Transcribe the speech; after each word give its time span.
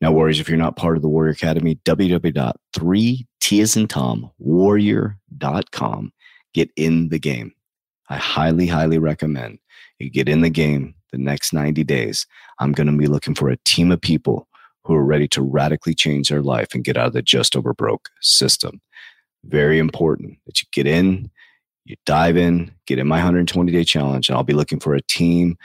Now, 0.00 0.12
Warriors, 0.12 0.40
if 0.40 0.48
you're 0.48 0.58
not 0.58 0.76
part 0.76 0.96
of 0.96 1.02
the 1.02 1.08
Warrior 1.08 1.32
Academy, 1.32 1.76
www.3t 1.84 3.62
as 3.62 3.76
in 3.76 3.88
Tom, 3.88 4.30
warrior.com. 4.38 6.12
Get 6.54 6.70
in 6.76 7.08
the 7.10 7.18
game. 7.18 7.52
I 8.08 8.16
highly, 8.16 8.66
highly 8.66 8.98
recommend 8.98 9.58
you 9.98 10.10
get 10.10 10.28
in 10.28 10.42
the 10.42 10.50
game 10.50 10.94
the 11.12 11.18
next 11.18 11.52
90 11.52 11.84
days. 11.84 12.26
I'm 12.58 12.72
going 12.72 12.86
to 12.86 12.96
be 12.96 13.06
looking 13.06 13.34
for 13.34 13.48
a 13.48 13.56
team 13.58 13.90
of 13.90 14.00
people 14.00 14.48
who 14.84 14.94
are 14.94 15.04
ready 15.04 15.26
to 15.28 15.42
radically 15.42 15.94
change 15.94 16.28
their 16.28 16.42
life 16.42 16.68
and 16.74 16.84
get 16.84 16.96
out 16.96 17.08
of 17.08 17.12
the 17.12 17.22
just 17.22 17.56
over 17.56 17.74
broke 17.74 18.10
system. 18.20 18.80
Very 19.44 19.78
important 19.78 20.38
that 20.46 20.60
you 20.60 20.68
get 20.72 20.86
in, 20.86 21.30
you 21.84 21.96
dive 22.04 22.36
in, 22.36 22.72
get 22.86 22.98
in 22.98 23.06
my 23.06 23.16
120 23.16 23.72
day 23.72 23.84
challenge, 23.84 24.28
and 24.28 24.36
I'll 24.36 24.44
be 24.44 24.52
looking 24.52 24.80
for 24.80 24.94
a 24.94 25.02
team 25.02 25.56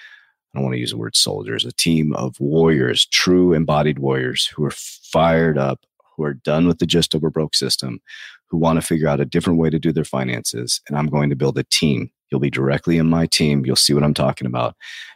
I 0.53 0.57
don't 0.57 0.63
want 0.63 0.75
to 0.75 0.79
use 0.79 0.91
the 0.91 0.97
word 0.97 1.15
soldiers, 1.15 1.65
a 1.65 1.71
team 1.71 2.13
of 2.13 2.39
warriors, 2.39 3.05
true 3.05 3.53
embodied 3.53 3.99
warriors 3.99 4.45
who 4.45 4.65
are 4.65 4.71
fired 4.71 5.57
up, 5.57 5.85
who 6.15 6.23
are 6.23 6.33
done 6.33 6.67
with 6.67 6.79
the 6.79 6.85
just 6.85 7.15
over 7.15 7.29
broke 7.29 7.55
system, 7.55 8.01
who 8.47 8.57
want 8.57 8.79
to 8.79 8.85
figure 8.85 9.07
out 9.07 9.21
a 9.21 9.25
different 9.25 9.59
way 9.59 9.69
to 9.69 9.79
do 9.79 9.93
their 9.93 10.03
finances. 10.03 10.81
And 10.87 10.97
I'm 10.97 11.07
going 11.07 11.29
to 11.29 11.37
build 11.37 11.57
a 11.57 11.63
team. 11.63 12.11
You'll 12.29 12.41
be 12.41 12.49
directly 12.49 12.97
in 12.97 13.09
my 13.09 13.27
team. 13.27 13.65
You'll 13.65 13.75
see 13.77 13.93
what 13.93 14.03
I'm 14.03 14.13
talking 14.13 14.45
about 14.45 14.75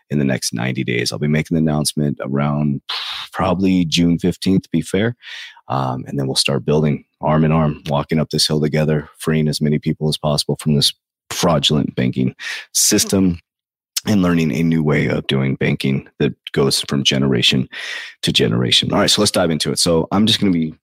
in 0.09 0.19
the 0.19 0.25
next 0.25 0.53
90 0.53 0.83
days. 0.85 1.11
I'll 1.11 1.19
be 1.19 1.27
making 1.27 1.55
the 1.55 1.61
announcement 1.61 2.17
around 2.21 2.81
probably 3.33 3.83
June 3.85 4.17
15th, 4.17 4.63
to 4.63 4.69
be 4.71 4.81
fair. 4.81 5.15
Um, 5.67 6.05
and 6.07 6.17
then 6.17 6.27
we'll 6.27 6.35
start 6.35 6.65
building 6.65 7.05
arm 7.21 7.43
in 7.43 7.51
arm, 7.51 7.81
walking 7.87 8.19
up 8.19 8.29
this 8.29 8.47
hill 8.47 8.61
together, 8.61 9.09
freeing 9.17 9.47
as 9.47 9.59
many 9.59 9.79
people 9.79 10.07
as 10.07 10.17
possible 10.17 10.57
from 10.59 10.75
this 10.75 10.93
fraudulent 11.29 11.95
banking 11.95 12.35
system 12.73 13.39
and 14.05 14.21
learning 14.21 14.51
a 14.53 14.63
new 14.63 14.83
way 14.83 15.07
of 15.07 15.25
doing 15.27 15.55
banking 15.55 16.07
that 16.19 16.33
goes 16.51 16.81
from 16.81 17.03
generation 17.03 17.67
to 18.21 18.31
generation. 18.31 18.91
All 18.93 18.99
right, 18.99 19.09
so 19.09 19.21
let's 19.21 19.31
dive 19.31 19.49
into 19.49 19.71
it. 19.71 19.79
So 19.79 20.07
I'm 20.11 20.25
just 20.25 20.39
going 20.39 20.51
to 20.51 20.57
be 20.57 20.75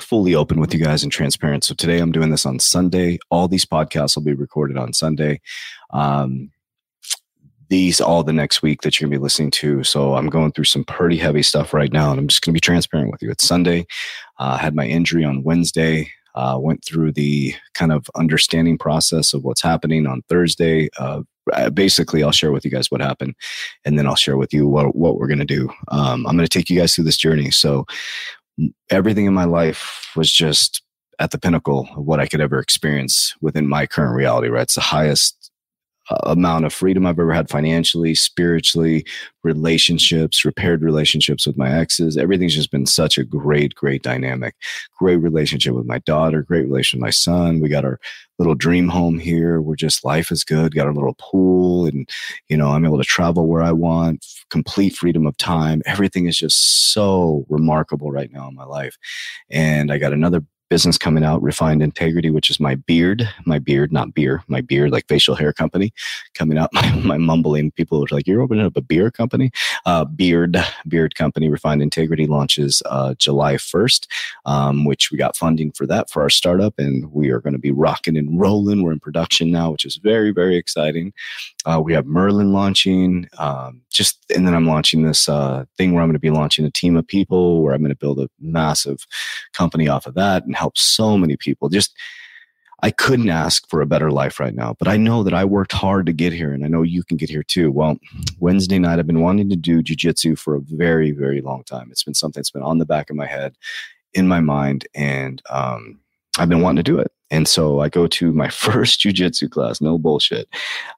fully 0.00 0.34
open 0.34 0.60
with 0.60 0.74
you 0.74 0.80
guys 0.80 1.02
and 1.02 1.12
transparent. 1.12 1.64
So 1.64 1.74
today 1.74 1.98
I'm 1.98 2.12
doing 2.12 2.30
this 2.30 2.46
on 2.46 2.58
Sunday. 2.58 3.18
All 3.30 3.46
these 3.46 3.64
podcasts 3.64 4.16
will 4.16 4.24
be 4.24 4.34
recorded 4.34 4.76
on 4.76 4.92
Sunday. 4.92 5.40
Um, 5.92 6.50
these 7.70 8.00
all 8.00 8.22
the 8.22 8.32
next 8.32 8.62
week 8.62 8.82
that 8.82 9.00
you're 9.00 9.08
gonna 9.08 9.18
be 9.18 9.22
listening 9.22 9.50
to. 9.50 9.82
So 9.84 10.14
I'm 10.14 10.28
going 10.28 10.52
through 10.52 10.64
some 10.64 10.84
pretty 10.84 11.16
heavy 11.16 11.42
stuff 11.42 11.72
right 11.72 11.92
now, 11.92 12.10
and 12.10 12.20
I'm 12.20 12.28
just 12.28 12.42
gonna 12.42 12.52
be 12.52 12.60
transparent 12.60 13.10
with 13.10 13.22
you. 13.22 13.30
It's 13.30 13.46
Sunday. 13.46 13.86
Uh, 14.38 14.58
I 14.58 14.62
had 14.62 14.74
my 14.74 14.86
injury 14.86 15.24
on 15.24 15.42
Wednesday. 15.42 16.10
Uh, 16.34 16.58
went 16.60 16.84
through 16.84 17.12
the 17.12 17.54
kind 17.74 17.92
of 17.92 18.06
understanding 18.16 18.76
process 18.76 19.32
of 19.32 19.44
what's 19.44 19.62
happening 19.62 20.04
on 20.06 20.22
Thursday. 20.28 20.88
Uh, 21.52 21.70
basically 21.70 22.22
I'll 22.22 22.32
share 22.32 22.52
with 22.52 22.64
you 22.64 22.70
guys 22.70 22.90
what 22.90 23.00
happened 23.00 23.34
and 23.84 23.98
then 23.98 24.06
I'll 24.06 24.16
share 24.16 24.36
with 24.36 24.52
you 24.52 24.66
what, 24.66 24.94
what 24.96 25.16
we're 25.16 25.26
going 25.26 25.38
to 25.38 25.44
do. 25.44 25.68
Um, 25.88 26.26
I'm 26.26 26.36
going 26.36 26.46
to 26.46 26.48
take 26.48 26.70
you 26.70 26.78
guys 26.78 26.94
through 26.94 27.04
this 27.04 27.16
journey. 27.16 27.50
So 27.50 27.86
everything 28.90 29.26
in 29.26 29.34
my 29.34 29.44
life 29.44 30.10
was 30.16 30.32
just 30.32 30.82
at 31.18 31.30
the 31.30 31.38
pinnacle 31.38 31.88
of 31.96 32.04
what 32.04 32.20
I 32.20 32.26
could 32.26 32.40
ever 32.40 32.58
experience 32.58 33.34
within 33.40 33.68
my 33.68 33.86
current 33.86 34.16
reality, 34.16 34.48
right? 34.48 34.62
It's 34.62 34.74
the 34.74 34.80
highest 34.80 35.43
amount 36.24 36.64
of 36.64 36.72
freedom 36.72 37.06
I've 37.06 37.18
ever 37.18 37.32
had 37.32 37.48
financially, 37.48 38.14
spiritually, 38.14 39.06
relationships, 39.42 40.44
repaired 40.44 40.82
relationships 40.82 41.46
with 41.46 41.56
my 41.56 41.70
exes. 41.70 42.16
Everything's 42.16 42.54
just 42.54 42.70
been 42.70 42.86
such 42.86 43.18
a 43.18 43.24
great, 43.24 43.74
great 43.74 44.02
dynamic. 44.02 44.54
Great 44.98 45.16
relationship 45.16 45.74
with 45.74 45.86
my 45.86 45.98
daughter, 46.00 46.42
great 46.42 46.66
relation 46.66 46.98
with 46.98 47.04
my 47.04 47.10
son. 47.10 47.60
We 47.60 47.68
got 47.68 47.84
our 47.84 47.98
little 48.38 48.54
dream 48.54 48.88
home 48.88 49.18
here. 49.18 49.60
We're 49.60 49.76
just 49.76 50.04
life 50.04 50.30
is 50.30 50.44
good. 50.44 50.74
Got 50.74 50.86
our 50.86 50.94
little 50.94 51.16
pool 51.18 51.86
and 51.86 52.08
you 52.48 52.56
know, 52.56 52.70
I'm 52.70 52.84
able 52.84 52.98
to 52.98 53.04
travel 53.04 53.46
where 53.46 53.62
I 53.62 53.72
want, 53.72 54.26
complete 54.50 54.96
freedom 54.96 55.26
of 55.26 55.36
time. 55.36 55.82
Everything 55.86 56.26
is 56.26 56.36
just 56.36 56.92
so 56.92 57.46
remarkable 57.48 58.10
right 58.10 58.32
now 58.32 58.48
in 58.48 58.54
my 58.54 58.64
life. 58.64 58.96
And 59.50 59.92
I 59.92 59.98
got 59.98 60.12
another 60.12 60.42
business 60.70 60.98
coming 60.98 61.24
out, 61.24 61.42
Refined 61.42 61.82
Integrity, 61.82 62.30
which 62.30 62.50
is 62.50 62.58
my 62.58 62.74
beard, 62.74 63.28
my 63.44 63.58
beard, 63.58 63.92
not 63.92 64.14
beer, 64.14 64.42
my 64.48 64.60
beard, 64.60 64.90
like 64.90 65.06
facial 65.08 65.34
hair 65.34 65.52
company 65.52 65.92
coming 66.34 66.58
out. 66.58 66.70
My, 66.74 66.90
my 66.96 67.18
mumbling 67.18 67.70
people 67.70 68.02
are 68.02 68.08
like, 68.10 68.26
you're 68.26 68.40
opening 68.40 68.66
up 68.66 68.76
a 68.76 68.80
beer 68.80 69.10
company? 69.10 69.50
Uh, 69.86 70.04
beard, 70.04 70.56
beard 70.88 71.14
company, 71.14 71.48
Refined 71.48 71.82
Integrity 71.82 72.26
launches 72.26 72.82
uh, 72.86 73.14
July 73.14 73.54
1st, 73.54 74.06
um, 74.44 74.84
which 74.84 75.10
we 75.10 75.18
got 75.18 75.36
funding 75.36 75.70
for 75.72 75.86
that 75.86 76.10
for 76.10 76.22
our 76.22 76.30
startup. 76.30 76.74
And 76.78 77.12
we 77.12 77.30
are 77.30 77.40
going 77.40 77.52
to 77.52 77.58
be 77.58 77.70
rocking 77.70 78.16
and 78.16 78.40
rolling. 78.40 78.82
We're 78.82 78.92
in 78.92 79.00
production 79.00 79.50
now, 79.50 79.70
which 79.70 79.84
is 79.84 79.96
very, 79.96 80.32
very 80.32 80.56
exciting. 80.56 81.12
Uh, 81.64 81.80
we 81.82 81.92
have 81.92 82.06
Merlin 82.06 82.52
launching, 82.52 83.28
um, 83.38 83.80
just, 83.90 84.24
and 84.34 84.46
then 84.46 84.54
I'm 84.54 84.66
launching 84.66 85.02
this 85.02 85.28
uh, 85.28 85.64
thing 85.78 85.92
where 85.92 86.02
I'm 86.02 86.08
going 86.08 86.14
to 86.14 86.18
be 86.18 86.30
launching 86.30 86.64
a 86.64 86.70
team 86.70 86.96
of 86.96 87.06
people 87.06 87.62
where 87.62 87.72
I'm 87.72 87.80
going 87.80 87.90
to 87.90 87.96
build 87.96 88.18
a 88.18 88.28
massive 88.40 89.06
company 89.52 89.88
off 89.88 90.06
of 90.06 90.14
that 90.14 90.44
and 90.54 90.60
help 90.60 90.78
so 90.78 91.18
many 91.18 91.36
people. 91.36 91.68
Just, 91.68 91.94
I 92.82 92.90
couldn't 92.90 93.30
ask 93.30 93.68
for 93.68 93.80
a 93.80 93.86
better 93.86 94.10
life 94.10 94.38
right 94.38 94.54
now, 94.54 94.76
but 94.78 94.88
I 94.88 94.96
know 94.96 95.22
that 95.24 95.34
I 95.34 95.44
worked 95.44 95.72
hard 95.72 96.06
to 96.06 96.12
get 96.12 96.32
here 96.32 96.52
and 96.52 96.64
I 96.64 96.68
know 96.68 96.82
you 96.82 97.02
can 97.02 97.16
get 97.16 97.30
here 97.30 97.42
too. 97.42 97.72
Well, 97.72 97.96
Wednesday 98.38 98.78
night, 98.78 98.98
I've 98.98 99.06
been 99.06 99.22
wanting 99.22 99.50
to 99.50 99.56
do 99.56 99.82
jujitsu 99.82 100.38
for 100.38 100.54
a 100.54 100.60
very, 100.60 101.10
very 101.10 101.40
long 101.40 101.64
time. 101.64 101.88
It's 101.90 102.04
been 102.04 102.14
something 102.14 102.40
that's 102.40 102.50
been 102.50 102.62
on 102.62 102.78
the 102.78 102.86
back 102.86 103.10
of 103.10 103.16
my 103.16 103.26
head, 103.26 103.56
in 104.12 104.28
my 104.28 104.40
mind, 104.40 104.86
and 104.94 105.42
um, 105.50 105.98
I've 106.38 106.48
been 106.48 106.60
wanting 106.60 106.84
to 106.84 106.90
do 106.90 106.98
it. 106.98 107.10
And 107.30 107.48
so 107.48 107.80
I 107.80 107.88
go 107.88 108.06
to 108.06 108.32
my 108.32 108.48
first 108.66 109.00
jujitsu 109.00 109.50
class. 109.50 109.80
No 109.80 109.98
bullshit. 109.98 110.48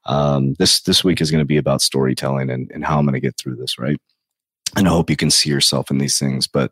Um, 0.05 0.53
this 0.59 0.81
this 0.81 1.03
week 1.03 1.19
is 1.19 1.31
going 1.31 1.41
to 1.41 1.45
be 1.45 1.57
about 1.57 1.81
storytelling 1.81 2.51
and, 2.51 2.69
and 2.71 2.85
how 2.85 2.99
I'm 2.99 3.05
going 3.05 3.13
to 3.13 3.19
get 3.19 3.37
through 3.37 3.55
this, 3.55 3.79
right? 3.79 3.97
And 4.75 4.87
I 4.87 4.91
hope 4.91 5.09
you 5.09 5.15
can 5.15 5.31
see 5.31 5.49
yourself 5.49 5.89
in 5.89 5.97
these 5.97 6.19
things. 6.19 6.47
But 6.47 6.71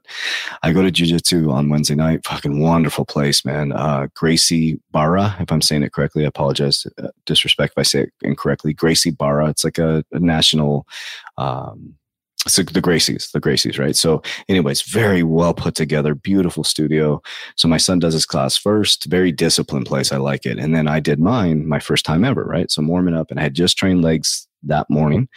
I 0.63 0.74
go 0.74 0.81
to 0.81 0.92
jujitsu 0.92 1.51
on 1.51 1.69
Wednesday 1.69 1.95
night. 1.95 2.25
Fucking 2.25 2.59
wonderful 2.59 3.06
place, 3.06 3.45
man. 3.45 3.71
Uh, 3.71 4.07
Gracie 4.13 4.80
Barra, 4.92 5.36
if 5.39 5.51
I'm 5.51 5.62
saying 5.62 5.83
it 5.83 5.94
correctly, 5.94 6.25
I 6.25 6.27
apologize. 6.27 6.86
Uh, 7.01 7.07
disrespect 7.25 7.74
if 7.74 7.77
I 7.77 7.83
say 7.83 8.01
it 8.01 8.13
incorrectly. 8.21 8.74
Gracie 8.74 9.12
Barra. 9.12 9.50
It's 9.50 9.63
like 9.63 9.77
a, 9.77 10.03
a 10.12 10.19
national. 10.19 10.88
Um, 11.38 11.95
so 12.47 12.62
the 12.62 12.81
Gracies, 12.81 13.31
the 13.31 13.42
Gracies, 13.42 13.80
right? 13.80 13.95
So, 13.95 14.21
anyways, 14.48 14.83
very 14.83 15.24
well 15.24 15.56
put 15.56 15.74
together, 15.74 16.13
beautiful 16.13 16.63
studio. 16.63 17.21
So 17.56 17.68
my 17.68 17.77
son 17.77 17.98
does 17.98 18.13
his 18.13 18.27
class 18.27 18.56
first, 18.56 19.06
very 19.06 19.31
disciplined 19.31 19.88
place. 19.88 20.12
I 20.12 20.18
like 20.18 20.45
it. 20.45 20.59
And 20.59 20.75
then 20.75 20.88
I 20.88 21.00
did 21.00 21.19
mine, 21.19 21.68
my 21.68 21.80
first 21.80 22.06
time 22.06 22.24
ever, 22.24 22.44
right? 22.44 22.69
So 22.69 22.81
I'm 22.81 22.88
warming 22.88 23.15
up, 23.15 23.31
and 23.31 23.39
I 23.39 23.44
had 23.44 23.56
just 23.56 23.77
trained 23.77 24.03
legs 24.03 24.48
that 24.65 24.89
morning. 24.89 25.27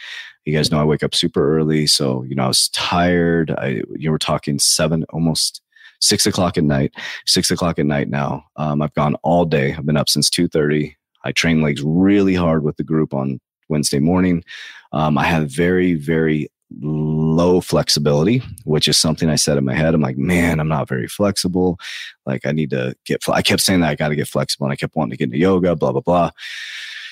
You 0.45 0.55
guys 0.55 0.71
know 0.71 0.79
I 0.79 0.85
wake 0.85 1.03
up 1.03 1.15
super 1.15 1.57
early, 1.57 1.87
so 1.87 2.23
you 2.23 2.35
know 2.35 2.45
I 2.45 2.47
was 2.47 2.69
tired. 2.69 3.51
I 3.51 3.83
you 3.95 4.11
were 4.11 4.19
talking 4.19 4.59
seven, 4.59 5.05
almost 5.09 5.61
six 6.01 6.25
o'clock 6.25 6.57
at 6.57 6.63
night. 6.63 6.93
Six 7.25 7.51
o'clock 7.51 7.79
at 7.79 7.85
night 7.85 8.09
now. 8.09 8.45
Um, 8.55 8.81
I've 8.81 8.93
gone 8.93 9.15
all 9.23 9.45
day. 9.45 9.73
I've 9.73 9.85
been 9.85 9.97
up 9.97 10.09
since 10.09 10.29
two 10.29 10.47
thirty. 10.47 10.95
I 11.23 11.31
train 11.31 11.61
legs 11.61 11.81
really 11.83 12.35
hard 12.35 12.63
with 12.63 12.77
the 12.77 12.83
group 12.83 13.13
on 13.13 13.39
Wednesday 13.67 13.99
morning. 13.99 14.43
Um, 14.91 15.17
I 15.17 15.25
have 15.25 15.51
very, 15.51 15.93
very 15.93 16.49
low 16.81 17.61
flexibility, 17.61 18.41
which 18.63 18.87
is 18.87 18.97
something 18.97 19.29
I 19.29 19.35
said 19.35 19.57
in 19.57 19.65
my 19.65 19.73
head. 19.73 19.93
I'm 19.93 20.01
like, 20.01 20.17
man, 20.17 20.59
I'm 20.59 20.67
not 20.67 20.87
very 20.87 21.07
flexible. 21.07 21.79
Like, 22.25 22.45
I 22.45 22.51
need 22.51 22.69
to 22.69 22.95
get, 23.05 23.23
I 23.27 23.41
kept 23.41 23.61
saying 23.61 23.81
that 23.81 23.89
I 23.89 23.95
got 23.95 24.09
to 24.09 24.15
get 24.15 24.27
flexible 24.27 24.65
and 24.65 24.73
I 24.73 24.75
kept 24.75 24.95
wanting 24.95 25.11
to 25.11 25.17
get 25.17 25.25
into 25.25 25.39
yoga, 25.39 25.75
blah, 25.75 25.91
blah, 25.91 26.01
blah. 26.01 26.31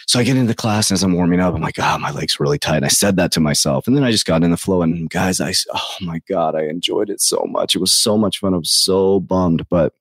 So 0.07 0.19
I 0.19 0.23
get 0.23 0.37
into 0.37 0.53
class 0.53 0.89
and 0.89 0.95
as 0.95 1.03
I'm 1.03 1.13
warming 1.13 1.41
up, 1.41 1.53
I'm 1.53 1.61
like, 1.61 1.79
oh, 1.79 1.97
my 1.97 2.11
leg's 2.11 2.39
really 2.39 2.57
tight. 2.57 2.77
And 2.77 2.85
I 2.85 2.89
said 2.89 3.17
that 3.17 3.31
to 3.33 3.39
myself. 3.39 3.87
And 3.87 3.95
then 3.95 4.03
I 4.03 4.11
just 4.11 4.25
got 4.25 4.43
in 4.43 4.51
the 4.51 4.57
flow. 4.57 4.81
And 4.81 5.09
guys, 5.09 5.41
I, 5.41 5.53
oh 5.73 5.95
my 6.01 6.21
God, 6.29 6.55
I 6.55 6.63
enjoyed 6.63 7.09
it 7.09 7.19
so 7.19 7.45
much. 7.49 7.75
It 7.75 7.79
was 7.79 7.93
so 7.93 8.17
much 8.17 8.39
fun. 8.39 8.53
I 8.53 8.57
was 8.57 8.71
so 8.71 9.19
bummed. 9.19 9.67
But 9.69 9.93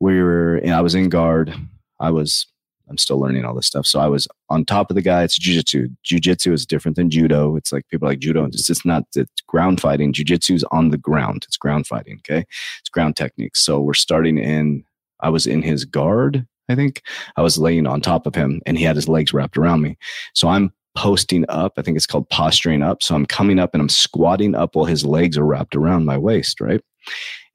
we 0.00 0.22
were, 0.22 0.60
I 0.66 0.80
was 0.80 0.94
in 0.94 1.10
guard. 1.10 1.54
I 2.00 2.10
was 2.10 2.46
I'm 2.88 2.98
still 2.98 3.18
learning 3.18 3.44
all 3.44 3.54
this 3.54 3.66
stuff. 3.66 3.86
So 3.86 4.00
I 4.00 4.06
was 4.06 4.26
on 4.48 4.64
top 4.64 4.90
of 4.90 4.94
the 4.94 5.02
guy. 5.02 5.22
It's 5.22 5.38
jujitsu. 5.38 5.94
Jujitsu 6.04 6.52
is 6.52 6.66
different 6.66 6.96
than 6.96 7.10
judo. 7.10 7.56
It's 7.56 7.72
like 7.72 7.88
people 7.88 8.08
like 8.08 8.18
judo. 8.18 8.44
It's 8.44 8.66
just 8.66 8.86
not 8.86 9.04
it's 9.14 9.42
ground 9.46 9.80
fighting. 9.80 10.12
Jujitsu 10.12 10.54
is 10.54 10.64
on 10.70 10.90
the 10.90 10.98
ground. 10.98 11.44
It's 11.46 11.56
ground 11.56 11.86
fighting. 11.86 12.18
Okay, 12.18 12.44
it's 12.80 12.88
ground 12.88 13.16
techniques. 13.16 13.60
So 13.64 13.80
we're 13.80 13.94
starting 13.94 14.38
in. 14.38 14.84
I 15.20 15.30
was 15.30 15.46
in 15.46 15.62
his 15.62 15.84
guard. 15.84 16.46
I 16.68 16.74
think 16.74 17.02
I 17.36 17.42
was 17.42 17.58
laying 17.58 17.86
on 17.86 18.00
top 18.00 18.26
of 18.26 18.34
him, 18.34 18.60
and 18.66 18.78
he 18.78 18.84
had 18.84 18.96
his 18.96 19.08
legs 19.08 19.32
wrapped 19.32 19.56
around 19.56 19.82
me. 19.82 19.96
So 20.34 20.48
I'm 20.48 20.72
posting 20.96 21.44
up. 21.48 21.74
I 21.76 21.82
think 21.82 21.96
it's 21.96 22.06
called 22.06 22.28
posturing 22.28 22.82
up. 22.82 23.02
So 23.02 23.14
I'm 23.14 23.26
coming 23.26 23.58
up 23.58 23.70
and 23.72 23.80
I'm 23.80 23.88
squatting 23.88 24.54
up 24.54 24.74
while 24.74 24.84
his 24.84 25.06
legs 25.06 25.38
are 25.38 25.44
wrapped 25.44 25.76
around 25.76 26.06
my 26.06 26.18
waist. 26.18 26.60
Right 26.60 26.82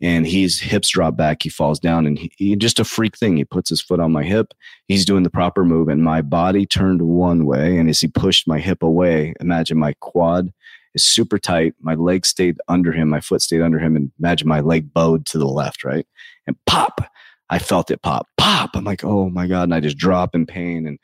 and 0.03 0.27
he's 0.27 0.59
hips 0.59 0.89
drop 0.89 1.15
back. 1.15 1.41
He 1.41 1.49
falls 1.49 1.79
down 1.79 2.05
and 2.05 2.19
he, 2.19 2.31
he, 2.37 2.55
just 2.55 2.79
a 2.79 2.83
freak 2.83 3.17
thing. 3.17 3.37
He 3.37 3.45
puts 3.45 3.69
his 3.69 3.81
foot 3.81 4.01
on 4.01 4.11
my 4.11 4.23
hip. 4.23 4.53
He's 4.87 5.05
doing 5.05 5.23
the 5.23 5.29
proper 5.29 5.63
move 5.63 5.87
and 5.87 6.03
my 6.03 6.21
body 6.21 6.65
turned 6.65 7.01
one 7.01 7.45
way. 7.45 7.77
And 7.77 7.89
as 7.89 8.01
he 8.01 8.07
pushed 8.07 8.47
my 8.47 8.59
hip 8.59 8.83
away, 8.83 9.33
imagine 9.39 9.79
my 9.79 9.93
quad 10.01 10.51
is 10.93 11.05
super 11.05 11.39
tight. 11.39 11.73
My 11.79 11.95
leg 11.95 12.25
stayed 12.25 12.57
under 12.67 12.91
him. 12.91 13.09
My 13.09 13.21
foot 13.21 13.41
stayed 13.41 13.61
under 13.61 13.79
him. 13.79 13.95
And 13.95 14.11
imagine 14.19 14.47
my 14.47 14.59
leg 14.59 14.93
bowed 14.93 15.25
to 15.27 15.37
the 15.37 15.47
left, 15.47 15.85
right? 15.85 16.05
And 16.47 16.57
pop, 16.65 17.09
I 17.53 17.59
felt 17.59 17.91
it 17.91 18.01
pop, 18.01 18.27
pop. 18.35 18.71
I'm 18.73 18.83
like, 18.83 19.03
oh 19.03 19.29
my 19.29 19.45
God. 19.45 19.63
And 19.63 19.75
I 19.75 19.79
just 19.79 19.95
drop 19.95 20.33
in 20.33 20.47
pain. 20.47 20.87
And, 20.87 20.97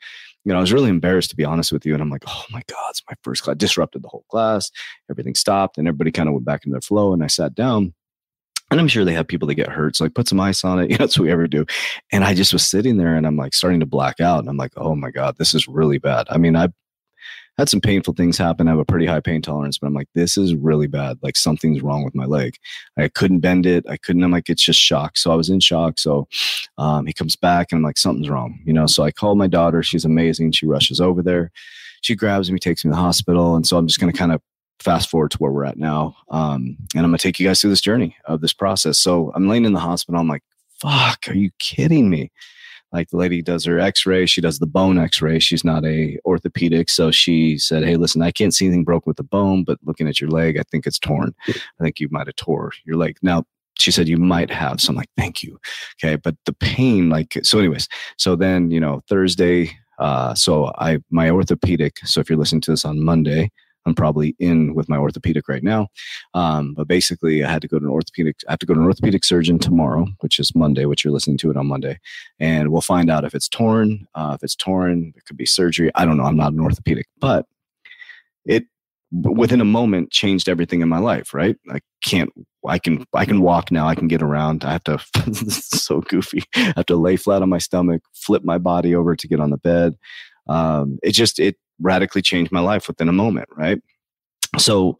you 0.44 0.52
know, 0.52 0.58
I 0.58 0.60
was 0.60 0.72
really 0.72 0.90
embarrassed 0.90 1.30
to 1.30 1.36
be 1.36 1.44
honest 1.44 1.70
with 1.70 1.86
you. 1.86 1.94
And 1.94 2.02
I'm 2.02 2.10
like, 2.10 2.24
oh 2.26 2.44
my 2.50 2.60
God, 2.66 2.90
it's 2.90 3.04
my 3.08 3.14
first 3.22 3.44
class. 3.44 3.56
Disrupted 3.56 4.02
the 4.02 4.08
whole 4.08 4.24
class. 4.32 4.72
Everything 5.08 5.36
stopped 5.36 5.78
and 5.78 5.86
everybody 5.86 6.10
kind 6.10 6.28
of 6.28 6.32
went 6.32 6.44
back 6.44 6.66
in 6.66 6.72
their 6.72 6.80
flow. 6.80 7.12
And 7.12 7.22
I 7.22 7.28
sat 7.28 7.54
down 7.54 7.94
and 8.72 8.80
I'm 8.80 8.88
sure 8.88 9.04
they 9.04 9.12
have 9.12 9.28
people 9.28 9.46
that 9.46 9.54
get 9.54 9.68
hurt. 9.68 9.94
So 9.94 10.04
like 10.04 10.14
put 10.14 10.26
some 10.26 10.40
ice 10.40 10.64
on 10.64 10.80
it. 10.80 10.82
You 10.90 10.98
know, 10.98 11.04
that's 11.04 11.16
what 11.16 11.26
we 11.26 11.30
ever 11.30 11.46
do. 11.46 11.66
And 12.10 12.24
I 12.24 12.34
just 12.34 12.52
was 12.52 12.66
sitting 12.66 12.96
there 12.96 13.14
and 13.14 13.28
I'm 13.28 13.36
like 13.36 13.54
starting 13.54 13.78
to 13.78 13.86
black 13.86 14.18
out. 14.18 14.40
And 14.40 14.48
I'm 14.48 14.56
like, 14.56 14.72
oh 14.76 14.96
my 14.96 15.12
God, 15.12 15.36
this 15.38 15.54
is 15.54 15.68
really 15.68 15.98
bad. 15.98 16.26
I 16.30 16.38
mean, 16.38 16.56
I 16.56 16.70
had 17.60 17.68
some 17.68 17.80
painful 17.80 18.14
things 18.14 18.38
happen. 18.38 18.66
I 18.66 18.70
have 18.70 18.80
a 18.80 18.84
pretty 18.84 19.06
high 19.06 19.20
pain 19.20 19.42
tolerance, 19.42 19.78
but 19.78 19.86
I'm 19.86 19.94
like, 19.94 20.08
this 20.14 20.36
is 20.36 20.54
really 20.54 20.86
bad. 20.86 21.18
Like 21.22 21.36
something's 21.36 21.82
wrong 21.82 22.04
with 22.04 22.14
my 22.14 22.24
leg. 22.24 22.56
I 22.98 23.08
couldn't 23.08 23.40
bend 23.40 23.66
it. 23.66 23.84
I 23.88 23.98
couldn't. 23.98 24.24
I'm 24.24 24.30
like, 24.30 24.48
it's 24.48 24.62
just 24.62 24.80
shock. 24.80 25.16
So 25.16 25.30
I 25.30 25.34
was 25.34 25.50
in 25.50 25.60
shock. 25.60 25.98
So 25.98 26.26
um, 26.78 27.06
he 27.06 27.12
comes 27.12 27.36
back 27.36 27.68
and 27.70 27.78
I'm 27.78 27.84
like, 27.84 27.98
something's 27.98 28.30
wrong. 28.30 28.58
You 28.64 28.72
know, 28.72 28.86
so 28.86 29.02
I 29.02 29.10
called 29.10 29.38
my 29.38 29.46
daughter. 29.46 29.82
She's 29.82 30.06
amazing. 30.06 30.52
She 30.52 30.66
rushes 30.66 31.00
over 31.00 31.22
there. 31.22 31.52
She 32.00 32.16
grabs 32.16 32.50
me, 32.50 32.58
takes 32.58 32.84
me 32.84 32.90
to 32.90 32.94
the 32.94 33.00
hospital. 33.00 33.54
And 33.54 33.66
so 33.66 33.76
I'm 33.76 33.86
just 33.86 34.00
going 34.00 34.10
to 34.10 34.18
kind 34.18 34.32
of 34.32 34.40
fast 34.78 35.10
forward 35.10 35.30
to 35.32 35.38
where 35.38 35.52
we're 35.52 35.66
at 35.66 35.76
now. 35.76 36.16
Um, 36.30 36.78
and 36.94 37.04
I'm 37.04 37.10
going 37.10 37.18
to 37.18 37.22
take 37.22 37.38
you 37.38 37.46
guys 37.46 37.60
through 37.60 37.70
this 37.70 37.82
journey 37.82 38.16
of 38.24 38.40
this 38.40 38.54
process. 38.54 38.98
So 38.98 39.32
I'm 39.34 39.48
laying 39.48 39.66
in 39.66 39.74
the 39.74 39.80
hospital. 39.80 40.18
I'm 40.18 40.28
like, 40.28 40.44
fuck, 40.80 41.28
are 41.28 41.36
you 41.36 41.50
kidding 41.58 42.08
me? 42.08 42.32
Like 42.92 43.10
the 43.10 43.16
lady 43.16 43.42
does 43.42 43.64
her 43.64 43.78
x-ray. 43.78 44.26
She 44.26 44.40
does 44.40 44.58
the 44.58 44.66
bone 44.66 44.98
x-ray. 44.98 45.38
She's 45.38 45.64
not 45.64 45.84
a 45.84 46.18
orthopedic. 46.24 46.88
So 46.88 47.10
she 47.10 47.58
said, 47.58 47.84
Hey, 47.84 47.96
listen, 47.96 48.22
I 48.22 48.30
can't 48.30 48.54
see 48.54 48.66
anything 48.66 48.84
broken 48.84 49.08
with 49.08 49.16
the 49.16 49.22
bone, 49.22 49.64
but 49.64 49.78
looking 49.84 50.08
at 50.08 50.20
your 50.20 50.30
leg, 50.30 50.58
I 50.58 50.62
think 50.70 50.86
it's 50.86 50.98
torn. 50.98 51.34
I 51.48 51.82
think 51.82 52.00
you 52.00 52.08
might 52.10 52.26
have 52.26 52.36
tore 52.36 52.72
your 52.84 52.96
leg. 52.96 53.16
Now, 53.22 53.44
she 53.78 53.90
said 53.90 54.08
you 54.08 54.18
might 54.18 54.50
have. 54.50 54.80
So 54.80 54.90
I'm 54.90 54.96
like, 54.96 55.10
thank 55.16 55.42
you. 55.42 55.58
Okay. 56.02 56.16
But 56.16 56.36
the 56.44 56.52
pain, 56.52 57.08
like, 57.08 57.38
so 57.42 57.58
anyways, 57.58 57.88
so 58.18 58.36
then, 58.36 58.70
you 58.70 58.80
know, 58.80 59.02
Thursday, 59.08 59.70
uh, 59.98 60.34
so 60.34 60.72
I, 60.78 60.98
my 61.10 61.30
orthopedic, 61.30 61.98
so 62.04 62.20
if 62.20 62.28
you're 62.28 62.38
listening 62.38 62.62
to 62.62 62.70
this 62.72 62.84
on 62.84 63.04
Monday, 63.04 63.50
I'm 63.86 63.94
probably 63.94 64.36
in 64.38 64.74
with 64.74 64.88
my 64.88 64.96
orthopedic 64.96 65.48
right 65.48 65.62
now. 65.62 65.88
Um, 66.34 66.74
but 66.74 66.86
basically, 66.86 67.42
I 67.44 67.50
had 67.50 67.62
to 67.62 67.68
go 67.68 67.78
to 67.78 67.84
an 67.84 67.90
orthopedic. 67.90 68.36
I 68.48 68.52
have 68.52 68.58
to 68.60 68.66
go 68.66 68.74
to 68.74 68.80
an 68.80 68.86
orthopedic 68.86 69.24
surgeon 69.24 69.58
tomorrow, 69.58 70.06
which 70.20 70.38
is 70.38 70.54
Monday, 70.54 70.84
which 70.84 71.04
you're 71.04 71.12
listening 71.12 71.38
to 71.38 71.50
it 71.50 71.56
on 71.56 71.66
Monday, 71.66 71.98
and 72.38 72.70
we'll 72.70 72.80
find 72.80 73.10
out 73.10 73.24
if 73.24 73.34
it's 73.34 73.48
torn. 73.48 74.06
Uh, 74.14 74.34
if 74.36 74.42
it's 74.42 74.56
torn, 74.56 75.12
it 75.16 75.24
could 75.24 75.36
be 75.36 75.46
surgery. 75.46 75.90
I 75.94 76.04
don't 76.04 76.16
know. 76.16 76.24
I'm 76.24 76.36
not 76.36 76.52
an 76.52 76.60
orthopedic, 76.60 77.06
but 77.18 77.46
it 78.44 78.64
within 79.12 79.60
a 79.60 79.64
moment 79.64 80.12
changed 80.12 80.48
everything 80.48 80.82
in 80.82 80.88
my 80.88 80.98
life. 80.98 81.32
Right? 81.32 81.56
I 81.72 81.80
can't. 82.02 82.30
I 82.66 82.78
can. 82.78 83.04
I 83.14 83.24
can 83.24 83.40
walk 83.40 83.70
now. 83.70 83.88
I 83.88 83.94
can 83.94 84.08
get 84.08 84.22
around. 84.22 84.64
I 84.64 84.72
have 84.72 84.84
to. 84.84 84.98
so 85.42 86.00
goofy. 86.02 86.42
I 86.54 86.74
have 86.76 86.86
to 86.86 86.96
lay 86.96 87.16
flat 87.16 87.42
on 87.42 87.48
my 87.48 87.58
stomach, 87.58 88.02
flip 88.12 88.44
my 88.44 88.58
body 88.58 88.94
over 88.94 89.16
to 89.16 89.28
get 89.28 89.40
on 89.40 89.50
the 89.50 89.58
bed. 89.58 89.96
Um, 90.48 90.98
it 91.02 91.12
just 91.12 91.38
it 91.38 91.56
radically 91.80 92.22
changed 92.22 92.52
my 92.52 92.60
life 92.60 92.88
within 92.88 93.08
a 93.08 93.12
moment, 93.12 93.48
right? 93.56 93.80
So, 94.58 94.98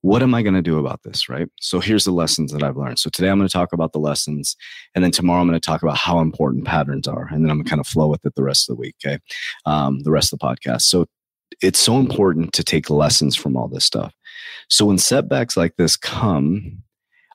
what 0.00 0.22
am 0.22 0.34
I 0.34 0.42
going 0.42 0.54
to 0.54 0.62
do 0.62 0.80
about 0.80 1.04
this, 1.04 1.28
right? 1.28 1.48
So, 1.60 1.80
here's 1.80 2.04
the 2.04 2.12
lessons 2.12 2.52
that 2.52 2.62
I've 2.62 2.76
learned. 2.76 2.98
So, 2.98 3.10
today 3.10 3.28
I'm 3.28 3.38
going 3.38 3.48
to 3.48 3.52
talk 3.52 3.72
about 3.72 3.92
the 3.92 3.98
lessons, 3.98 4.56
and 4.94 5.04
then 5.04 5.10
tomorrow 5.10 5.40
I'm 5.40 5.48
going 5.48 5.60
to 5.60 5.64
talk 5.64 5.82
about 5.82 5.96
how 5.96 6.20
important 6.20 6.64
patterns 6.64 7.06
are, 7.06 7.28
and 7.30 7.44
then 7.44 7.50
I'm 7.50 7.58
going 7.58 7.64
to 7.64 7.70
kind 7.70 7.80
of 7.80 7.86
flow 7.86 8.08
with 8.08 8.24
it 8.24 8.34
the 8.34 8.42
rest 8.42 8.68
of 8.68 8.76
the 8.76 8.80
week, 8.80 8.96
okay? 9.04 9.18
Um, 9.66 10.00
the 10.00 10.10
rest 10.10 10.32
of 10.32 10.38
the 10.38 10.46
podcast. 10.46 10.82
So, 10.82 11.06
it's 11.60 11.78
so 11.78 11.98
important 11.98 12.52
to 12.54 12.64
take 12.64 12.90
lessons 12.90 13.36
from 13.36 13.56
all 13.56 13.68
this 13.68 13.84
stuff. 13.84 14.14
So, 14.68 14.86
when 14.86 14.98
setbacks 14.98 15.56
like 15.56 15.76
this 15.76 15.96
come, 15.96 16.82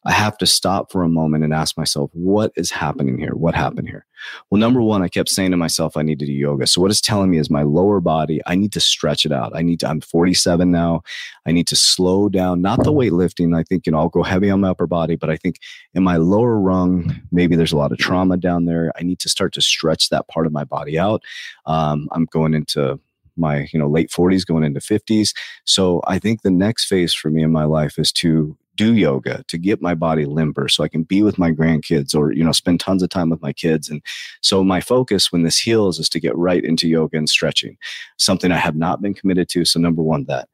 I 0.07 0.13
have 0.13 0.38
to 0.38 0.45
stop 0.45 0.89
for 0.89 1.04
a 1.04 1.09
moment 1.09 1.44
and 1.44 1.54
ask 1.54 1.77
myself, 1.77 2.09
what 2.13 2.54
is 2.56 2.71
happening 2.71 3.19
here? 3.19 3.36
What 3.36 3.56
happened 3.56 3.89
here? 3.89 4.06
Well, 4.50 4.57
number 4.57 4.81
one, 4.81 5.04
I 5.04 5.09
kept 5.09 5.27
saying 5.27 5.51
to 5.51 5.57
myself, 5.57 5.98
I 5.98 6.01
need 6.01 6.19
to 6.19 6.25
do 6.25 6.31
yoga. 6.31 6.65
So 6.65 6.80
what 6.80 6.92
it's 6.92 7.01
telling 7.01 7.30
me 7.30 7.39
is 7.39 7.50
my 7.50 7.63
lower 7.63 8.00
body, 8.00 8.39
I 8.45 8.56
need 8.56 8.71
to 8.71 8.80
stretch 8.80 9.25
it 9.25 9.33
out. 9.33 9.51
I 9.54 9.63
need 9.63 9.81
to, 9.81 9.89
I'm 9.89 10.00
47 10.00 10.71
now. 10.71 11.01
I 11.45 11.51
need 11.51 11.68
to 11.68 11.75
slow 11.75 12.30
down, 12.30 12.62
not 12.62 12.86
the 12.86 12.94
weightlifting. 12.94 13.54
I 13.54 13.63
think, 13.63 13.86
you 13.86 13.92
know, 13.92 14.00
I'll 14.00 14.07
go 14.07 14.24
heavy 14.24 14.50
on 14.50 14.62
my 14.62 14.69
upper 14.69 14.88
body, 14.88 15.18
but 15.18 15.30
I 15.30 15.36
think 15.36 15.59
in 15.94 16.04
my 16.04 16.15
lower 16.15 16.57
rung, 16.57 17.21
maybe 17.33 17.57
there's 17.57 17.74
a 17.74 17.77
lot 17.77 17.92
of 17.92 17.98
trauma 17.98 18.38
down 18.38 18.63
there. 18.63 18.94
I 18.98 19.04
need 19.04 19.19
to 19.19 19.30
start 19.30 19.54
to 19.56 19.62
stretch 19.62 20.07
that 20.09 20.30
part 20.30 20.45
of 20.45 20.54
my 20.54 20.63
body 20.63 20.98
out. 20.98 21.21
Um, 21.65 22.07
I'm 22.13 22.25
going 22.31 22.54
into 22.54 22.98
my 23.36 23.68
you 23.71 23.80
know 23.80 23.88
late 23.88 24.09
40s 24.09 24.48
going 24.48 24.63
into 24.63 24.80
50s 24.80 25.31
so 25.64 26.02
i 26.07 26.18
think 26.18 26.42
the 26.42 26.49
next 26.49 26.85
phase 26.85 27.14
for 27.14 27.30
me 27.30 27.44
in 27.44 27.52
my 27.52 27.66
life 27.66 27.99
is 27.99 28.11
to 28.14 28.57
do 28.78 28.96
yoga 28.96 29.44
to 29.50 29.57
get 29.57 29.81
my 29.81 29.94
body 29.94 30.26
limber 30.26 30.69
so 30.69 30.84
I 30.84 30.88
can 30.88 31.04
be 31.04 31.22
with 31.22 31.38
my 31.38 31.52
grandkids 31.52 32.16
or, 32.16 32.31
you 32.31 32.44
know, 32.44 32.54
spend 32.54 32.80
tons 32.80 33.04
of 33.04 33.10
time 33.10 33.30
with 33.30 33.42
my 33.42 33.52
kids. 33.52 33.90
And 33.90 34.02
so 34.42 34.64
my 34.64 34.80
focus 34.80 35.31
when 35.31 35.44
this 35.44 35.60
heals 35.60 36.00
is 36.00 36.07
to 36.10 36.19
get 36.19 36.38
right 36.38 36.64
into 36.64 36.88
yoga 36.88 37.18
and 37.18 37.28
stretching, 37.28 37.78
something 38.18 38.52
I 38.52 38.57
have 38.57 38.76
not 38.76 39.02
been 39.02 39.14
committed 39.14 39.50
to. 39.50 39.66
So, 39.66 39.80
number 39.80 40.02
one, 40.02 40.26
that. 40.26 40.48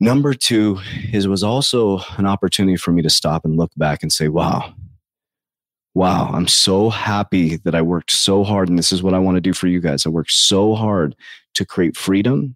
Number 0.00 0.34
two 0.34 0.78
is 1.12 1.26
was 1.26 1.42
also 1.42 2.00
an 2.18 2.26
opportunity 2.26 2.76
for 2.76 2.90
me 2.90 3.00
to 3.02 3.08
stop 3.08 3.44
and 3.44 3.56
look 3.56 3.70
back 3.76 4.02
and 4.02 4.12
say, 4.12 4.28
wow, 4.28 4.74
wow, 5.94 6.30
I'm 6.34 6.46
so 6.46 6.90
happy 6.90 7.56
that 7.56 7.74
I 7.74 7.80
worked 7.80 8.10
so 8.10 8.44
hard. 8.44 8.68
And 8.68 8.78
this 8.78 8.92
is 8.92 9.02
what 9.02 9.14
I 9.14 9.18
want 9.18 9.36
to 9.36 9.40
do 9.40 9.54
for 9.54 9.68
you 9.68 9.80
guys. 9.80 10.04
I 10.04 10.10
worked 10.10 10.32
so 10.32 10.74
hard 10.74 11.16
to 11.54 11.64
create 11.64 11.96
freedom 11.96 12.54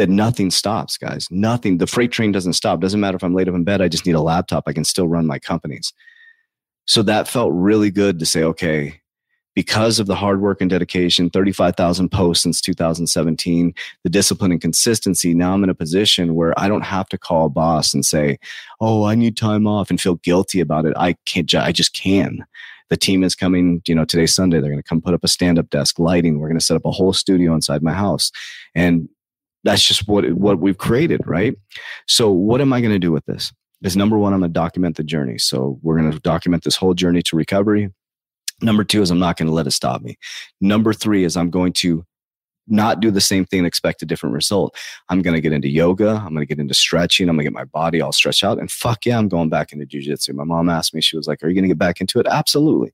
that 0.00 0.08
nothing 0.08 0.50
stops, 0.50 0.96
guys. 0.96 1.28
Nothing. 1.30 1.76
The 1.76 1.86
freight 1.86 2.10
train 2.10 2.32
doesn't 2.32 2.54
stop. 2.54 2.80
Doesn't 2.80 3.00
matter 3.00 3.16
if 3.16 3.22
I'm 3.22 3.34
laid 3.34 3.50
up 3.50 3.54
in 3.54 3.64
bed. 3.64 3.82
I 3.82 3.88
just 3.88 4.06
need 4.06 4.14
a 4.14 4.20
laptop. 4.22 4.64
I 4.66 4.72
can 4.72 4.84
still 4.84 5.06
run 5.06 5.26
my 5.26 5.38
companies. 5.38 5.92
So 6.86 7.02
that 7.02 7.28
felt 7.28 7.52
really 7.52 7.90
good 7.90 8.18
to 8.18 8.24
say, 8.24 8.42
okay, 8.42 8.98
because 9.54 10.00
of 10.00 10.06
the 10.06 10.14
hard 10.14 10.40
work 10.40 10.62
and 10.62 10.70
dedication, 10.70 11.28
35,000 11.28 12.08
posts 12.08 12.44
since 12.44 12.62
2017, 12.62 13.74
the 14.02 14.08
discipline 14.08 14.52
and 14.52 14.60
consistency, 14.62 15.34
now 15.34 15.52
I'm 15.52 15.64
in 15.64 15.68
a 15.68 15.74
position 15.74 16.34
where 16.34 16.58
I 16.58 16.66
don't 16.66 16.80
have 16.80 17.10
to 17.10 17.18
call 17.18 17.44
a 17.44 17.50
boss 17.50 17.92
and 17.92 18.02
say, 18.02 18.38
oh, 18.80 19.04
I 19.04 19.14
need 19.14 19.36
time 19.36 19.66
off 19.66 19.90
and 19.90 20.00
feel 20.00 20.14
guilty 20.14 20.60
about 20.60 20.86
it. 20.86 20.94
I 20.96 21.16
can't, 21.26 21.54
I 21.54 21.72
just 21.72 21.92
can. 21.92 22.46
The 22.88 22.96
team 22.96 23.22
is 23.22 23.34
coming, 23.34 23.82
you 23.86 23.94
know, 23.94 24.06
today's 24.06 24.34
Sunday. 24.34 24.60
They're 24.60 24.70
going 24.70 24.82
to 24.82 24.88
come 24.88 25.02
put 25.02 25.12
up 25.12 25.24
a 25.24 25.28
stand 25.28 25.58
up 25.58 25.68
desk, 25.68 25.98
lighting. 25.98 26.38
We're 26.38 26.48
going 26.48 26.58
to 26.58 26.64
set 26.64 26.76
up 26.76 26.86
a 26.86 26.90
whole 26.90 27.12
studio 27.12 27.54
inside 27.54 27.82
my 27.82 27.92
house. 27.92 28.32
And 28.74 29.10
that's 29.64 29.86
just 29.86 30.08
what 30.08 30.30
what 30.32 30.58
we've 30.58 30.78
created, 30.78 31.20
right? 31.26 31.54
So 32.06 32.30
what 32.30 32.60
am 32.60 32.72
I 32.72 32.80
going 32.80 32.92
to 32.92 32.98
do 32.98 33.12
with 33.12 33.26
this? 33.26 33.52
Is 33.82 33.96
number 33.96 34.18
one, 34.18 34.32
I'm 34.32 34.40
going 34.40 34.50
to 34.50 34.52
document 34.52 34.96
the 34.96 35.04
journey. 35.04 35.38
So 35.38 35.78
we're 35.82 35.98
going 35.98 36.10
to 36.10 36.18
document 36.20 36.64
this 36.64 36.76
whole 36.76 36.94
journey 36.94 37.22
to 37.22 37.36
recovery. 37.36 37.90
Number 38.62 38.84
two 38.84 39.00
is 39.00 39.10
I'm 39.10 39.18
not 39.18 39.38
going 39.38 39.48
to 39.48 39.54
let 39.54 39.66
it 39.66 39.70
stop 39.70 40.02
me. 40.02 40.18
Number 40.60 40.92
three 40.92 41.24
is 41.24 41.36
I'm 41.36 41.48
going 41.48 41.72
to 41.74 42.04
not 42.70 43.00
do 43.00 43.10
the 43.10 43.20
same 43.20 43.44
thing 43.44 43.60
and 43.60 43.66
expect 43.66 44.02
a 44.02 44.06
different 44.06 44.34
result. 44.34 44.76
I'm 45.08 45.22
going 45.22 45.34
to 45.34 45.40
get 45.40 45.52
into 45.52 45.68
yoga. 45.68 46.10
I'm 46.10 46.34
going 46.34 46.46
to 46.46 46.46
get 46.46 46.60
into 46.60 46.74
stretching. 46.74 47.28
I'm 47.28 47.36
going 47.36 47.44
to 47.44 47.50
get 47.50 47.56
my 47.56 47.64
body 47.64 48.00
all 48.00 48.12
stretched 48.12 48.44
out. 48.44 48.58
And 48.58 48.70
fuck 48.70 49.04
yeah, 49.06 49.18
I'm 49.18 49.28
going 49.28 49.48
back 49.48 49.72
into 49.72 49.86
jujitsu. 49.86 50.34
My 50.34 50.44
mom 50.44 50.68
asked 50.68 50.94
me, 50.94 51.00
she 51.00 51.16
was 51.16 51.26
like, 51.26 51.42
Are 51.42 51.48
you 51.48 51.54
going 51.54 51.64
to 51.64 51.68
get 51.68 51.78
back 51.78 52.00
into 52.00 52.20
it? 52.20 52.26
Absolutely. 52.28 52.92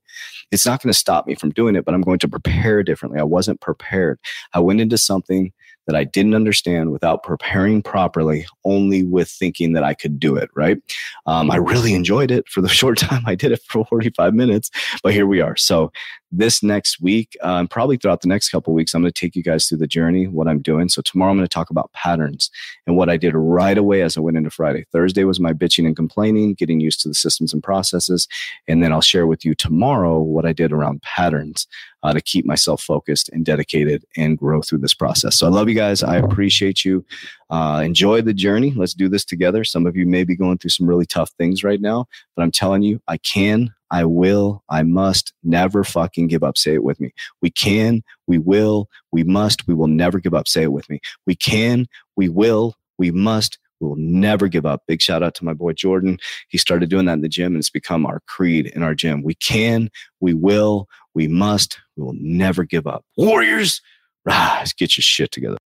It's 0.51 0.65
not 0.65 0.81
going 0.81 0.91
to 0.91 0.97
stop 0.97 1.27
me 1.27 1.35
from 1.35 1.51
doing 1.51 1.75
it, 1.75 1.85
but 1.85 1.93
I'm 1.93 2.01
going 2.01 2.19
to 2.19 2.27
prepare 2.27 2.81
differently. 2.81 3.19
I 3.19 3.23
wasn't 3.23 3.61
prepared. 3.61 4.19
I 4.53 4.59
went 4.59 4.81
into 4.81 4.97
something 4.97 5.51
that 5.87 5.95
I 5.95 6.03
didn't 6.03 6.35
understand 6.35 6.91
without 6.91 7.23
preparing 7.23 7.81
properly, 7.81 8.45
only 8.65 9.03
with 9.03 9.29
thinking 9.29 9.73
that 9.73 9.83
I 9.83 9.93
could 9.93 10.19
do 10.19 10.35
it, 10.35 10.49
right? 10.53 10.77
Um, 11.25 11.49
I 11.49 11.55
really 11.55 11.93
enjoyed 11.93 12.29
it 12.29 12.47
for 12.47 12.61
the 12.61 12.67
short 12.79 12.97
time 12.97 13.23
I 13.25 13.35
did 13.35 13.51
it 13.51 13.61
for 13.63 13.85
45 13.85 14.33
minutes, 14.33 14.69
but 15.01 15.13
here 15.13 15.25
we 15.25 15.41
are. 15.41 15.55
So 15.55 15.91
this 16.31 16.61
next 16.61 17.01
week, 17.01 17.37
um, 17.41 17.67
probably 17.67 17.97
throughout 17.97 18.21
the 18.21 18.27
next 18.27 18.49
couple 18.49 18.73
weeks, 18.73 18.93
I'm 18.93 19.01
going 19.01 19.11
to 19.11 19.19
take 19.19 19.35
you 19.35 19.43
guys 19.43 19.67
through 19.67 19.77
the 19.77 19.87
journey, 19.87 20.27
what 20.27 20.47
I'm 20.47 20.61
doing. 20.61 20.89
So 20.89 21.01
tomorrow 21.01 21.31
I'm 21.31 21.37
going 21.37 21.47
to 21.47 21.53
talk 21.53 21.69
about 21.69 21.91
patterns 21.93 22.51
and 22.85 22.97
what 22.97 23.09
I 23.09 23.17
did 23.17 23.33
right 23.33 23.77
away 23.77 24.01
as 24.01 24.17
I 24.17 24.21
went 24.21 24.37
into 24.37 24.49
Friday. 24.49 24.85
Thursday 24.91 25.23
was 25.23 25.39
my 25.39 25.53
bitching 25.53 25.85
and 25.85 25.95
complaining, 25.95 26.53
getting 26.53 26.79
used 26.79 27.01
to 27.01 27.07
the 27.07 27.13
systems 27.13 27.53
and 27.53 27.63
processes. 27.63 28.27
And 28.67 28.83
then 28.83 28.91
I'll 28.91 29.01
share 29.01 29.27
with 29.27 29.45
you 29.45 29.55
tomorrow 29.55 30.19
what 30.19 30.45
I 30.45 30.53
did 30.53 30.71
around 30.71 31.01
patterns 31.01 31.65
uh, 32.03 32.13
to 32.13 32.21
keep 32.21 32.45
myself 32.45 32.81
focused 32.81 33.29
and 33.29 33.45
dedicated 33.45 34.05
and 34.15 34.37
grow 34.37 34.61
through 34.61 34.79
this 34.79 34.93
process. 34.93 35.37
So 35.37 35.47
I 35.47 35.49
love 35.49 35.69
you 35.69 35.75
guys. 35.75 36.03
I 36.03 36.17
appreciate 36.17 36.85
you. 36.85 37.05
Uh, 37.49 37.81
enjoy 37.85 38.21
the 38.21 38.33
journey. 38.33 38.73
Let's 38.75 38.93
do 38.93 39.09
this 39.09 39.25
together. 39.25 39.63
Some 39.63 39.85
of 39.85 39.95
you 39.95 40.05
may 40.05 40.23
be 40.23 40.35
going 40.35 40.57
through 40.57 40.69
some 40.71 40.87
really 40.87 41.05
tough 41.05 41.31
things 41.37 41.63
right 41.63 41.81
now, 41.81 42.07
but 42.35 42.43
I'm 42.43 42.51
telling 42.51 42.83
you, 42.83 43.01
I 43.07 43.17
can, 43.17 43.73
I 43.91 44.05
will, 44.05 44.63
I 44.69 44.83
must 44.83 45.33
never 45.43 45.83
fucking 45.83 46.27
give 46.27 46.43
up. 46.43 46.57
Say 46.57 46.73
it 46.73 46.83
with 46.83 46.99
me. 46.99 47.11
We 47.41 47.49
can, 47.49 48.03
we 48.27 48.37
will, 48.37 48.89
we 49.11 49.23
must, 49.23 49.67
we 49.67 49.73
will 49.73 49.87
never 49.87 50.19
give 50.19 50.33
up. 50.33 50.47
Say 50.47 50.63
it 50.63 50.71
with 50.71 50.89
me. 50.89 50.99
We 51.25 51.35
can, 51.35 51.87
we 52.15 52.29
will, 52.29 52.75
we 52.97 53.11
must, 53.11 53.59
we 53.79 53.87
will 53.87 53.95
never 53.95 54.47
give 54.47 54.65
up. 54.65 54.81
Big 54.87 55.01
shout 55.01 55.23
out 55.23 55.35
to 55.35 55.45
my 55.45 55.53
boy 55.53 55.73
Jordan. 55.73 56.17
He 56.49 56.57
started 56.57 56.89
doing 56.89 57.05
that 57.05 57.13
in 57.13 57.21
the 57.21 57.29
gym 57.29 57.53
and 57.53 57.57
it's 57.57 57.69
become 57.69 58.05
our 58.05 58.21
creed 58.27 58.67
in 58.67 58.83
our 58.83 58.95
gym. 58.95 59.23
We 59.23 59.35
can, 59.35 59.89
we 60.19 60.33
will, 60.33 60.87
we 61.13 61.27
must, 61.27 61.79
we 61.95 62.03
will 62.03 62.15
never 62.19 62.63
give 62.63 62.87
up. 62.87 63.05
Warriors, 63.15 63.81
rise, 64.25 64.73
get 64.73 64.97
your 64.97 65.03
shit 65.03 65.31
together. 65.31 65.57